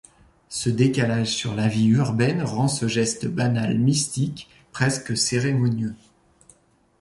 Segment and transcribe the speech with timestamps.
[0.49, 5.93] Ce décalage sur la vie urbaine rend ce geste banal mystique, presque cérémonieux.